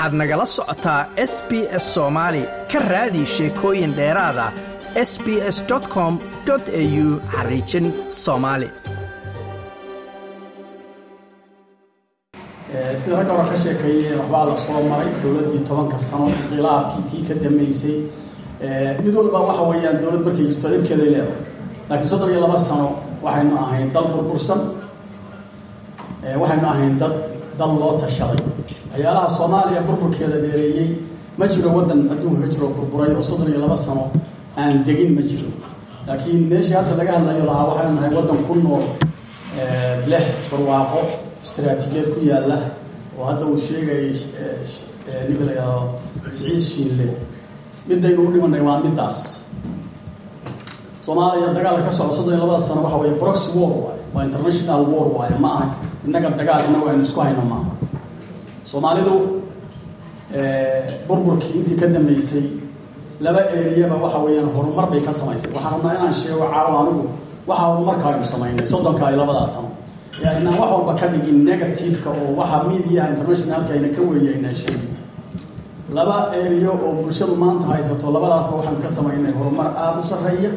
[0.00, 1.50] waxaad nagala socotaa s b
[1.82, 2.42] s soomaali
[2.72, 4.46] ka raadi sheekooyin dheeraada
[5.10, 5.26] s b
[5.56, 5.58] s
[5.94, 6.18] com
[6.52, 6.58] au
[7.34, 7.86] xariijin
[8.24, 8.68] soomaali
[13.02, 17.34] sida ragga hore ka sheekeeyeen waxbaa la soo maray dowladdii tobanka sano inqilaabkii tii ka
[17.44, 17.96] dambeysay.
[19.04, 21.38] Mid walba waxa weeyaan dowlad markay jirto dhibkeeday leedahay.
[21.88, 22.86] Laakiin soddon iyo laba sano
[23.24, 24.60] waxaynu ahayn dal burbursan.
[26.42, 27.14] Waxaynu ahayn dad
[27.60, 28.40] dal loo tashaday.
[28.92, 30.88] Waxyaalaha soomaaliya burburkeeda dheereeyey
[31.38, 34.04] ma jiro waddan adduunka ka jiro burburay oo soddon iyo laba sano
[34.60, 35.50] aan degin ma jiro.
[36.06, 38.84] Laakiin meeshii hadda laga hadlayo lahaa waxaynu nahay waddan ku nool
[40.10, 41.00] leh barwaaqo
[41.44, 42.58] istaraatiijiyad ku yaalla
[43.18, 44.12] oo hadda uu sheegayay
[45.28, 45.82] ninka la yidhaahdo
[46.36, 47.06] siciid shiille
[47.88, 49.18] midaynu u dhimanay waa middaas.
[51.04, 54.80] Soomaaliya dagaalka ka socda soddon iyo labada sano waxa weeye proxy war waaye waa international
[54.92, 55.66] war waaye ma aha.
[56.06, 57.70] Innaga dagaal innagu aynu isku hayno maaha
[58.70, 59.14] soomaalidu
[61.08, 62.44] burburkii intii ka dambeysay
[63.20, 65.50] laba eriyaba waxa weeyaan horumar bay ka samaysay.
[65.54, 67.04] Waxaan rabnaa inaan sheego caawa anigu
[67.46, 69.68] waxa horumarka aynu samaynay soddonka iyo labadaas sano
[70.22, 74.00] ee aynaan wax walba ka dhigin negativeka oo waxa mediaha internationalka ayna ka
[74.34, 74.90] aynaan sheegin
[75.96, 80.50] laba eriyo oo bulshadu maanta haysato labadaasba waxaan ka samaynay horumar aada u sarreeya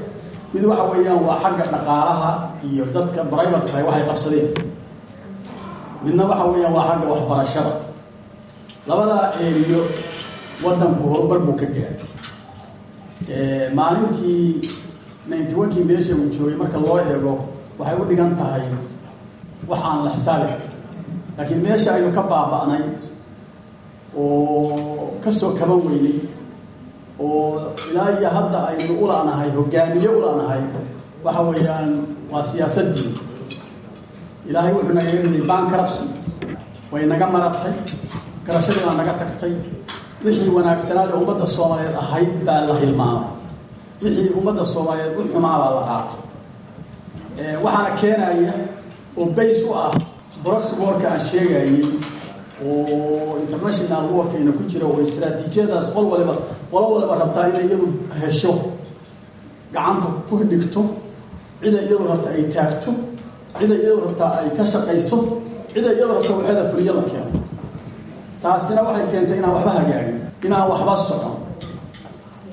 [0.54, 2.32] mid waxa weeyaan waa xagga dhaqaalaha
[2.68, 4.48] iyo dadka brivatekaha waxay qabsadeen.
[6.04, 7.73] Midna waxa weeyaan waa xagga waxbarashada.
[8.88, 9.81] Labadaa eriyo
[10.64, 11.98] waddanku horumar buu ka gaaray.
[13.78, 14.70] Maalintii
[15.30, 17.34] ninety onkii meesha uu joogay marka loo eego
[17.80, 18.64] waxay u dhigan tahay
[19.70, 20.52] waxaan la xisaabi
[21.38, 22.84] laakiin meesha aynu ka baaba'nay
[24.18, 26.18] oo ka soo kaban weynay
[27.19, 30.61] oo ilaa iyo hadda aynu ula'nahay hogaamiye ula'nahay
[31.25, 31.89] waxa weeyaan
[32.31, 33.11] waa siyaasaddii
[34.50, 36.06] ilaahay wuxuu naga yeelayay bankrupsy
[36.91, 37.73] way naga maratay
[38.47, 39.53] garashadii baa naga tagtay.
[40.25, 43.29] Wixii wanaagsanaada ummadda soomaaliyeed ahayd baa la hilmaamay
[44.03, 46.19] wixii ummadda soomaaliyeed u xumaa baa la qaatay.
[47.63, 48.53] Waxaana keenaya
[49.19, 49.91] oo bays u ah
[50.44, 51.75] broxy warka aan sheegayay
[52.66, 56.35] oo international warkayna ku jira oo istraatiijiyadaas qol waliba
[56.73, 57.88] qolo waliba rabtaa inay iyadu
[58.22, 58.53] hesho
[59.73, 60.81] gacanta ku dhigto
[61.61, 62.91] cida iyadu rabta ay taagto
[63.59, 65.17] cida iyadu rabtaa ay ka shaqayso
[65.73, 67.29] cida iyadu rabta waxeeda fuliyada keeno
[68.44, 71.35] taasina waxay keentay inaan waxba hagaagin inaan waxba socon.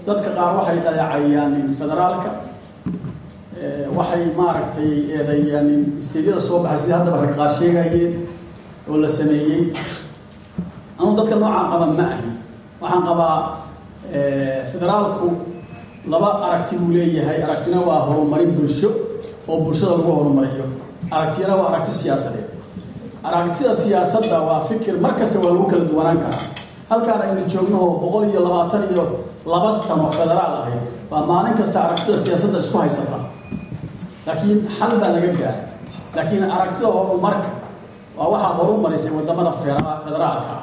[0.07, 2.31] Dadka qaar waxay dhaleecayaan federaalka
[3.99, 5.69] waxay maaragtay eedeeyaan
[6.01, 8.13] isteedyada soo baxay sidii haddaba rag qaar sheegayeen
[8.89, 9.63] oo la sameeyey.
[10.99, 12.29] Anuu dadka noocaan qaba ma ahi.
[12.83, 13.37] Waxaan qabaa
[14.73, 15.27] federaalku
[16.13, 17.43] laba aragti buu leeyahay.
[17.43, 18.91] Aragtina waa horumarin bulsho
[19.49, 20.65] oo bulshada lagu horumariyo.
[21.11, 22.49] Aragtiyana waa aragti siyaasadeed.
[23.25, 26.45] Aragtida siyaasadda waa fikir mar kasta waa lagu kala duwanaan karaa.
[26.91, 29.05] Halkaan aynu joognaho boqol iyo labaatan iyo
[29.47, 33.19] laba sano federaal ahayd waa maalin kasta aragtida siyaasadda isku haysata.
[34.27, 35.63] Laakiin xal baa laga gaaray.
[36.17, 37.51] Laakiin aragtida horumarka
[38.19, 39.53] waa waxaa horumarisay waddamada
[40.05, 40.55] federaalka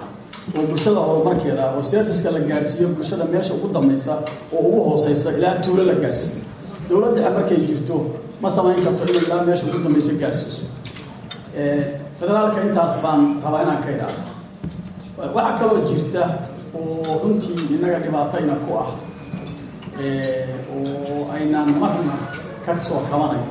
[0.56, 4.13] oo bulshada horumarkeeda oo serviceka la gaarsiiyo bulshada meesha ugu dambaysa
[4.56, 6.41] oo ugu hooseysa ilaa tuulo la gaarsiiyo.
[6.90, 7.96] Dowlad dhexe markay jirto
[8.41, 10.63] ma samayn karto inay ilaa meesha ugu dambaysa gaarsiiso.
[12.19, 14.22] Federaalka intaas baan rabaa inaan ka idhaahdo
[15.36, 16.24] waxaa kaloo jirta
[16.78, 18.90] oo runtii innaga dhibaatayna ku ah
[20.75, 22.16] oo aynaan marna
[22.66, 23.41] ka soo kabanay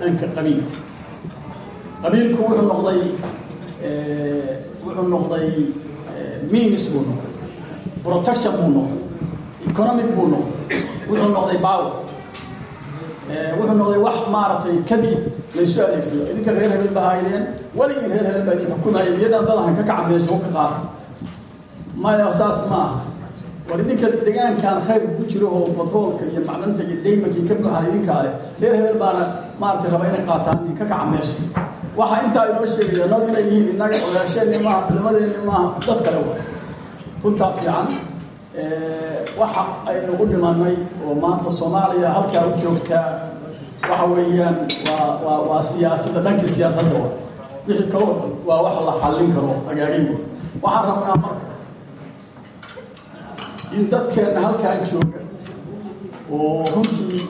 [0.00, 0.76] dhanka qabiilka.
[2.02, 3.00] Qabiilku wuxuu noqday
[4.84, 5.48] wuxuu noqday
[6.52, 7.32] means buu noqday.
[8.04, 9.00] Protection buu noqday.
[9.70, 10.78] Economic buu noqday.
[11.08, 11.90] Wuxuu noqday power
[13.58, 15.18] wuxuu noqday wax maaragtay kadib
[15.56, 16.22] laysu adeegsado.
[16.32, 17.42] Idinka reer hebel ba haydeen.
[17.78, 18.54] Weligii reer hebel baa
[19.02, 20.80] idin miyadaan dadahan ka kaca meesha ka qaata.
[22.02, 22.82] Maya saas ma
[23.68, 28.20] war idinka degaankan khayr ku jiro oo batroolka iyo macdanta iyo daymankii ka buuxaan idinkaa
[28.24, 29.22] leh reer hebel baana
[29.60, 31.36] maaragtay raba inay qaataan ka kaca meesha
[31.96, 36.34] waxaa intaa inoo sheegaya nad inay yihiin innaga ogaasheenni maaha culimadeenni maaha dad kale wa
[37.24, 37.88] runtaa fiican
[39.40, 40.76] waxa aynu u dhimanay
[41.06, 43.06] oo maanta soomaaliya halkaa u joogtaa
[43.90, 44.56] waxa weeyaan
[44.88, 47.08] waa waa waa siyaasadda dhankii siyaasadda wa
[47.66, 48.14] wixii kaloo
[48.48, 50.06] waa wax la xallin karo hagaagin
[50.62, 51.46] waxaan rabnaa marka
[53.76, 55.20] in dadkeenna halkaan jooga
[56.32, 57.22] oo runtii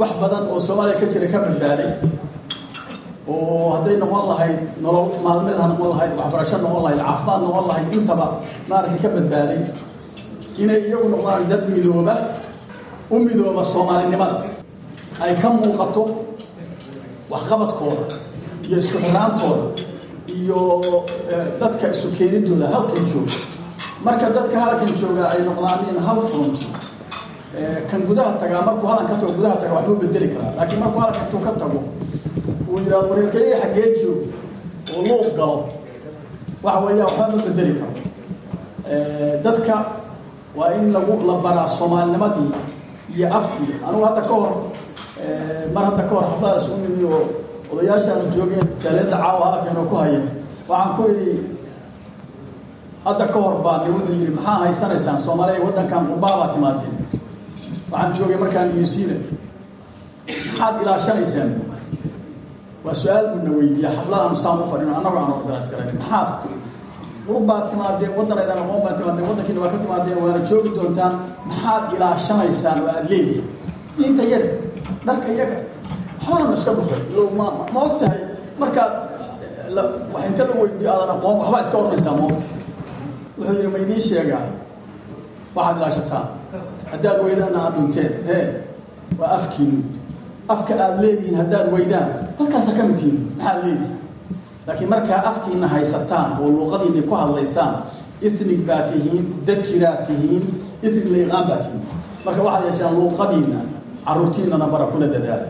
[0.00, 1.90] wax badan oo soomaaliya ka jira ka badbaaday
[3.28, 7.86] oo hadday noqon lahayd nolol maalmeed ha noqon lahayd waxbarasho noqon lahayd caafimaad noqon lahayd
[7.98, 8.26] intaba
[8.70, 9.60] maaragtay ka badbaaday
[10.62, 12.14] inay iyagu noqdaan dad midooba
[13.12, 14.36] u midooba soomaalinimada.
[15.22, 16.02] Ay ka muuqato
[17.32, 18.16] waxqabadkooda
[18.66, 19.64] iyo isku xiraantooda
[20.38, 20.58] iyo
[21.60, 23.36] dadka isu keenidooda halkan jooga.
[24.04, 26.58] Marka dadka halkan jooga ay noqdaan in hal front
[27.90, 30.52] kan gudaha tagaa markuu halan ka tago gudaha taga waxbuu bedeli karaa.
[30.56, 31.78] Laakiin markuu halka intuu ka tago
[32.72, 34.20] uu yidhahdo wareerkeyga xaggee joog
[34.96, 35.56] oo luuq galo.
[36.64, 37.92] Waxa weeya waxba ma bedeli karo.
[39.44, 39.76] Dadka
[40.56, 42.50] waa in lagu la baraa soomaalinimadii
[43.16, 43.74] iyo afkii.
[43.88, 44.52] Anugu hadda ka hor
[45.74, 47.22] mar hadda ka hor xaflada isu nimi oo
[47.72, 50.20] odayaashaanu joogeen jaaliyadda caawa halkeenoo ku haya
[50.68, 51.32] waxaan ku idhi
[53.04, 55.18] hadda ka hor baa ni wuxuu yidhi maxaa haysanaysaan?
[55.26, 56.94] Soomaaliya waddankan qurbaabaa timaadeen.
[57.90, 59.24] Waxaan joogay markaan new zealand.
[60.28, 61.50] Maxaad ilaashanaysaan
[62.84, 66.28] waa su'aal buuna weydiiya xafladaanu saan u fadhino annagu aan organise garayn maxaad
[67.26, 71.12] qurbaa timaadeen waddan aydan aqoon baa timaadeen waddankiina waa ka timaadeen waana joogi doontaan.
[71.50, 73.42] Maxaad ilaashanaysaan oo aada leedihi
[73.96, 74.48] diinta yaga
[75.06, 75.56] dharka yaga
[76.26, 77.00] waxbaanu iska buxay
[77.38, 77.44] ma
[77.74, 78.20] ma og tahay
[78.60, 78.92] markaad
[80.14, 82.46] wax inta la weydiiyo aadan aqoon waxbaa iska oranaysaa ma ogta
[83.38, 84.44] wuxuu yidhi ma idiin sheegaa?
[85.56, 86.26] Waxaad ilaashataan
[86.92, 88.44] haddaad weydaanna aad dhunteen hee
[89.18, 89.78] waa afkiinu
[90.54, 92.08] afka aad leedihiin haddaad weydaan
[92.38, 93.96] dadkaasa ka mid tihiin maxaad leedihin
[94.66, 97.74] laakiin markaa afkiina haysataan oo luuqadiina ku hadlaysaan
[98.26, 100.44] ithnig baa tihiin dad jiraad tihiin
[100.86, 101.82] ithnig layqaan baa tihiin.
[102.24, 103.58] Marka waxaad yeeshaan luuqadiina
[104.06, 105.46] caruurtiinana bara kula dadaala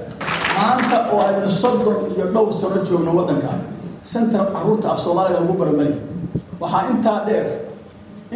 [0.57, 3.51] maanta oo aynu soddon iyo dhowr sano joogno waddanka
[4.13, 5.95] center carruurta af soomaaliga lagu baromali
[6.61, 7.47] waxaa intaa dheer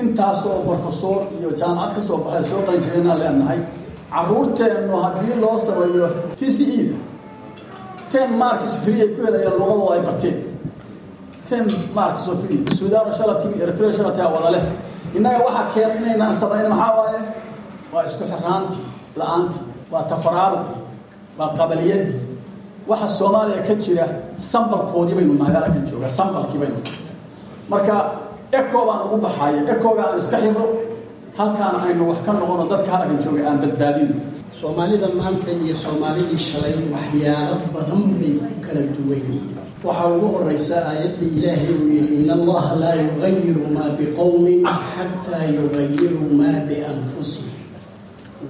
[0.01, 3.59] intaasoo profesor iyo jaamacad ka soo baxay soo qalinjabeenaan leenahay
[4.13, 6.09] caruurteennu haddii loo sameeyo
[6.39, 6.97] t c e da
[8.13, 10.37] ten marks free ku helayaan luqadooda ay barteen
[11.49, 11.65] ten
[11.95, 12.59] marks oo free.
[12.79, 14.65] Suudaan shala timi eritrea shala taa wada leh
[15.17, 17.21] innaga waxaa keenay inaynaan samaynin maxaa waaye?
[17.93, 18.85] Waa isku xiraantii
[19.17, 19.63] la'aantii
[19.93, 20.81] waa tafaraaruqii
[21.39, 22.21] waa qabaliyadii.
[22.91, 24.07] Waxa soomaaliya ka jira
[24.39, 26.79] sambalkoodii baynu nahay halkan jooga sambalkii baynu.
[27.71, 27.95] Marka
[28.59, 30.65] eco baan ugu baxaya ecoga aan iska xiro
[31.39, 34.17] halkaan aynu wax ka noqono dadka halkan jooga aan badbaadino
[34.61, 39.25] soomaalida maanta iyo soomaalidii shalay waxyaalo badan bay ku kala duwan
[39.87, 44.61] waxaa ugu horeysa aayadda ilaahay uu yihi in allaha laa yugayiru maa biqowmin
[44.95, 47.53] xataa yugayiruu maa bianfusihim.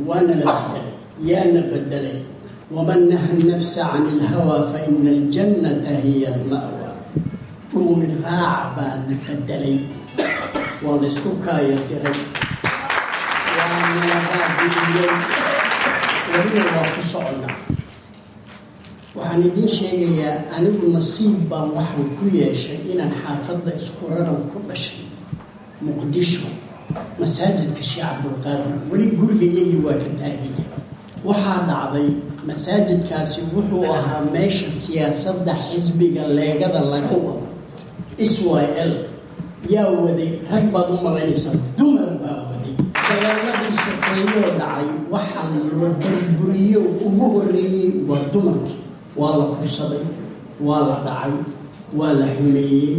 [0.09, 0.95] Waana la bedelay
[1.31, 2.19] yaana bedelay
[2.75, 6.91] waman naha nafsa can ilhawa faina aljannata hiya alma'wa.
[7.71, 9.77] Dhuumi raac baa na bedelay
[10.85, 12.19] waa la isku kaaya diray
[19.17, 25.01] waxaan idiin sheegayaa anigu nasiib baan waxaan ku yeeshay inaan xaafadda isku raran ku dhashay
[25.87, 26.47] muqdisho
[27.21, 30.63] masaajidka sheekh cabdulqaadir weli gurigayagii waa ka taagaya
[31.29, 32.09] waxaa dhacday
[32.49, 37.47] masaajidkaasi wuxuu ahaa meesha siyaasadda xisbiga leegada laga wado.
[38.25, 38.93] Israel
[39.75, 42.75] yaa waday rag baad u malaynaysaa dumar baa waday
[44.17, 45.45] sokeeyoo dhacay waxaa
[45.81, 48.77] la burburiyo ugu horeeyey waa dumarkii.
[49.17, 50.05] Waa la kursaday
[50.61, 51.33] waa la dhacay
[51.99, 52.97] waa la xumeeyey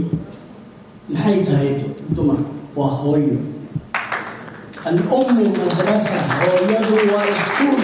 [1.09, 1.69] maxay tahay
[2.15, 3.37] dumarku waa hooyo.
[4.85, 7.83] Alummu madrasa hooyadu waa iskuul.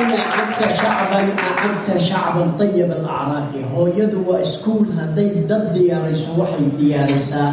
[0.00, 4.86] In acabta shacban acabta shacban ayib alacraaqi hooyadu waa iskuul.
[4.98, 7.50] Hadday dad diyaarayso waxay diyaarisaa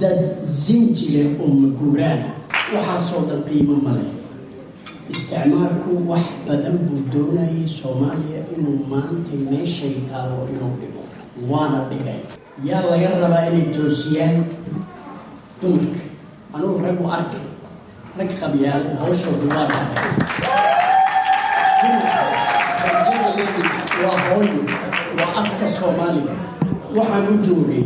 [0.00, 0.20] dad
[0.64, 2.28] zinjile oo maguuraana
[2.74, 4.04] waxaasoo dhan qiimo male
[5.12, 11.02] isticmaalku wax badan buu doonayay soomaaliya inuu maanta meeshay taalo inuu dhigo
[11.50, 12.20] waana dhigay.
[12.68, 14.36] Yaa laga rabaa inay toosiyaan?
[15.60, 16.00] Dumarka
[16.54, 17.46] anugu ragu arkay
[18.18, 20.10] rag qabyaalada hawshooda waa dhacay
[24.04, 24.60] waa hooyo
[25.18, 26.34] waa afka soomaaliga.
[26.96, 27.84] Waxaan u joogay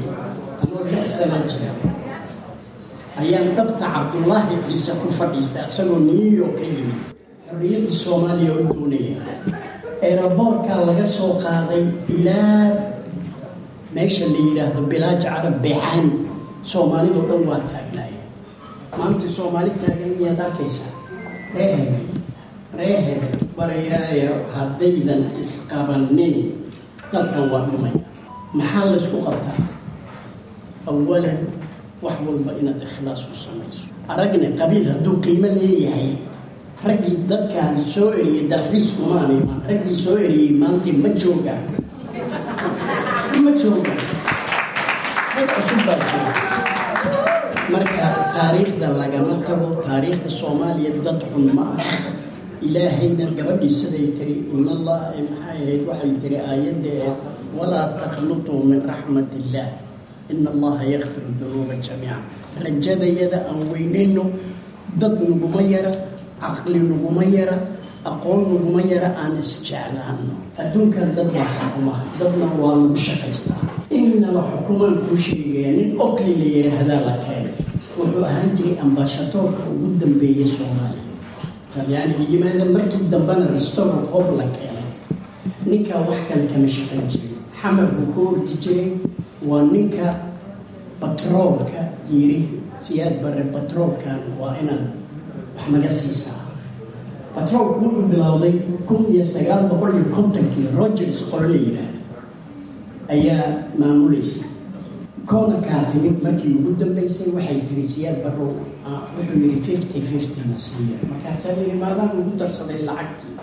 [0.62, 1.71] anoo lix sana jira
[3.20, 7.00] ayaan dhabta cabdullaahi ciise ku fadhiista isagoo new york ka yimid
[7.49, 9.16] xorriyadda soomaaliya u doonaya
[10.08, 11.85] eeraboorkaa laga soo qaaday
[12.16, 12.68] ilaa
[13.96, 16.06] meesha la yidhaahdo bilaaj carab beexaan
[16.73, 18.23] soomaalidoo dhan waa taagnaaya
[18.99, 20.92] maanta soomaali taagan miyaad arkaysaa
[21.56, 22.04] reer hebel
[22.80, 26.35] reer hebel barayaaya haddaydan isqabanin
[27.12, 27.94] dalkan waa dhumay
[28.58, 29.58] maxaa laysku qabtaa
[30.90, 31.38] awalan
[32.04, 33.80] wax walba inaad ikhlaas ku samayso.
[34.12, 36.10] Aragna qabiil hadduu qiimo leeyahay
[36.86, 41.62] raggii dadkaan soo eriyey dalxiis kumaan imaan raggii soo eriyey maanta ma joogaan
[43.44, 44.00] ma joogaan
[45.36, 46.32] dad cusub baa jooga.
[47.72, 51.96] Marka taariikhda lagama tago taariikhda soomaaliya dad xun ma aha.
[52.66, 55.80] Ilaahayna gabadhii siday tiri in allah maxay ahayd?
[55.88, 57.12] Waxay tiri aayadda ee
[57.58, 59.70] walaa taqnutuu min raxmat illaah
[60.33, 62.16] ina allaha yakfiru dunuuba jamiica
[62.64, 64.25] rajadayada aan weynayno
[65.00, 65.92] dad naguma yara
[66.42, 67.56] caqli naguma yara
[68.11, 73.61] aqoon naguma yara aan isjeclaano adduunkan dad waa xukuma dadna waa lagu shaqaystaa
[73.99, 77.54] innaba xukumaan kuu sheegaya nin okli la yidhaahdaa la keenay
[77.99, 81.04] wuxuu ahaan jiray ambaashadoorka ugu dambeeyay soomaaliya
[81.75, 84.87] talyaaniga yimaada markii dambena restoro qob la keenay
[85.71, 88.88] ninkaa wax kale kama shaqayn jiray xamar buu ku ordi jiray
[89.45, 90.07] waa ninka
[91.00, 94.85] batroolka yiri siyaad bare batroolkan waa inaad
[95.57, 96.40] wax naga siisaa.
[97.35, 98.52] Batroolku wuxuu bilowday
[98.88, 101.93] kun iyo sagaal boqol iyo kontonkii rogers qolo la yidhaah
[103.14, 103.47] ayaa
[103.78, 104.45] maamulaysa.
[105.93, 108.52] Timid markii ugu dambeysay waxay tiri siyaad barow
[109.16, 110.97] wuxuu yidhi fifty fifty na siiya.
[111.11, 113.35] Markaasaa yidhi maadaan ugu darsaday lacagtii.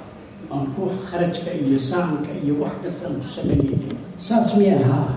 [0.52, 5.10] Aan ku kharajka iyo saamka iyo wax kasta aan ku sameynayna saas mi ahaa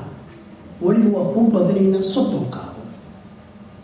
[0.85, 2.83] weliba waa kuu badinaynaa soddon qaado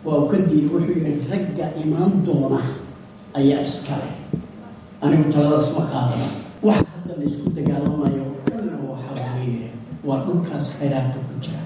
[0.05, 2.59] waa u ka diiday wuxuu yidhi ragga imaan doona
[3.39, 4.09] ayaa iskale.
[5.03, 6.27] Anigu taladaas ma qaadana.
[6.67, 9.67] Wax hadda la isku dagaalamayo dhanna waxa weeye
[10.07, 11.61] waa dhulkaas khayraadka ku jira.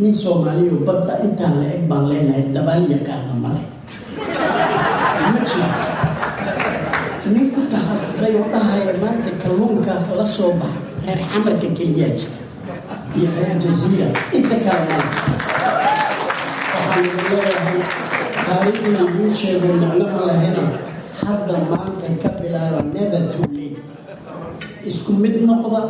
[0.00, 3.62] Nin soomaaliyo badda intaan la eg baan leenahay dabaal yaqaana male
[5.32, 5.68] ma jiro.
[7.32, 12.38] Nin ku tahafuday oo dhahaya maanta kalluunka la soo baxa reer xamarka keliyaa jira
[13.18, 14.06] iyo reer jaziira
[14.38, 14.96] inta kale
[16.74, 17.78] waxaan leeyahay
[18.46, 20.62] taariikhna idiin sheego macno ma lahayna
[21.24, 23.90] hadda maanta ka bilaaba never too late.
[24.90, 25.80] Isku mid noqda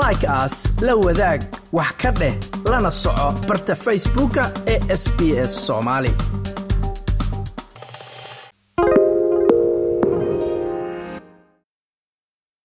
[0.00, 0.54] like aas
[0.86, 1.40] la wadaag
[1.78, 2.34] wax ka dheh
[2.70, 5.18] lana soco barta facebooka ee sb
[5.50, 6.12] s soomaali